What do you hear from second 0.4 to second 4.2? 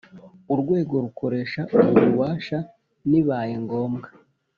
Urwego rukoresha ubu bubasha nibaye ngombwa